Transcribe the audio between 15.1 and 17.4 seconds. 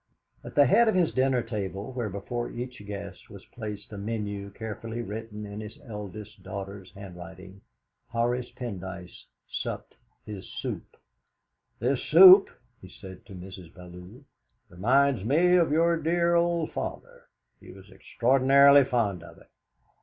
me of your dear old father;